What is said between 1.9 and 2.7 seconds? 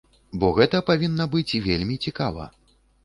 цікава.